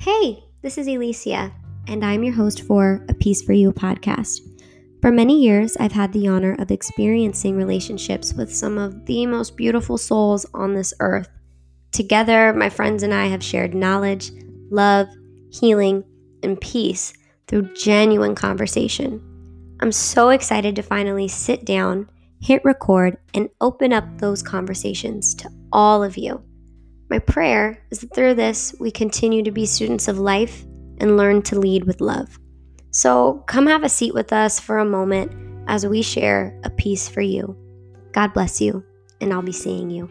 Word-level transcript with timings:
Hey, 0.00 0.42
this 0.62 0.78
is 0.78 0.88
Alicia, 0.88 1.52
and 1.86 2.02
I'm 2.02 2.24
your 2.24 2.32
host 2.32 2.62
for 2.62 3.04
A 3.10 3.12
Peace 3.12 3.42
for 3.42 3.52
You 3.52 3.70
podcast. 3.70 4.40
For 5.02 5.12
many 5.12 5.42
years, 5.42 5.76
I've 5.76 5.92
had 5.92 6.10
the 6.14 6.26
honor 6.26 6.56
of 6.58 6.70
experiencing 6.70 7.54
relationships 7.54 8.32
with 8.32 8.50
some 8.50 8.78
of 8.78 9.04
the 9.04 9.26
most 9.26 9.58
beautiful 9.58 9.98
souls 9.98 10.46
on 10.54 10.72
this 10.72 10.94
earth. 11.00 11.28
Together, 11.92 12.54
my 12.54 12.70
friends 12.70 13.02
and 13.02 13.12
I 13.12 13.26
have 13.26 13.44
shared 13.44 13.74
knowledge, 13.74 14.30
love, 14.70 15.06
healing, 15.52 16.02
and 16.42 16.58
peace 16.58 17.12
through 17.46 17.74
genuine 17.74 18.34
conversation. 18.34 19.20
I'm 19.82 19.92
so 19.92 20.30
excited 20.30 20.76
to 20.76 20.82
finally 20.82 21.28
sit 21.28 21.66
down, 21.66 22.08
hit 22.40 22.64
record, 22.64 23.18
and 23.34 23.50
open 23.60 23.92
up 23.92 24.06
those 24.16 24.42
conversations 24.42 25.34
to 25.34 25.50
all 25.72 26.02
of 26.02 26.16
you. 26.16 26.42
My 27.10 27.18
prayer 27.18 27.84
is 27.90 27.98
that 27.98 28.14
through 28.14 28.34
this, 28.34 28.72
we 28.78 28.92
continue 28.92 29.42
to 29.42 29.50
be 29.50 29.66
students 29.66 30.06
of 30.06 30.20
life 30.20 30.64
and 30.98 31.16
learn 31.16 31.42
to 31.42 31.58
lead 31.58 31.84
with 31.84 32.00
love. 32.00 32.38
So 32.92 33.42
come 33.48 33.66
have 33.66 33.82
a 33.82 33.88
seat 33.88 34.14
with 34.14 34.32
us 34.32 34.60
for 34.60 34.78
a 34.78 34.84
moment 34.84 35.32
as 35.66 35.84
we 35.84 36.02
share 36.02 36.58
a 36.62 36.70
piece 36.70 37.08
for 37.08 37.20
you. 37.20 37.56
God 38.12 38.32
bless 38.32 38.60
you, 38.60 38.84
and 39.20 39.32
I'll 39.32 39.42
be 39.42 39.52
seeing 39.52 39.90
you. 39.90 40.08